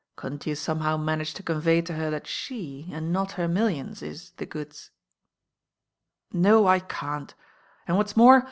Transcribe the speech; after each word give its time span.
Couldnt 0.17 0.47
you 0.47 0.55
somehow 0.55 0.97
manage 0.97 1.31
to 1.35 1.43
convey 1.43 1.79
to 1.79 1.93
her 1.93 2.09
that 2.09 2.25
she, 2.25 2.89
and 2.91 3.13
not 3.13 3.33
her 3.33 3.47
millions, 3.47 4.01
is 4.01 4.31
'the 4.37 4.47
goods'?" 4.47 4.89
No, 6.33 6.65
I 6.65 6.79
can't, 6.79 7.35
and 7.87 7.97
what's 7.97 8.17
more. 8.17 8.39